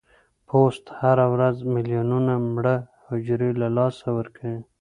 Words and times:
پوست 0.47 0.83
هره 0.99 1.25
ورځ 1.33 1.55
ملیونونه 1.73 2.33
مړه 2.53 2.75
حجرې 3.07 3.51
له 3.61 3.67
لاسه 3.77 4.07
ورکوي. 4.17 4.61